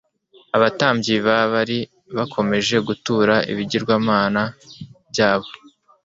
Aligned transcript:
abatambyi 0.55 1.15
ba 1.25 1.37
Bali 1.51 1.79
bakomeje 2.17 2.75
gutura 2.87 3.35
ibigirwamana 3.51 4.43
byabo 5.11 5.49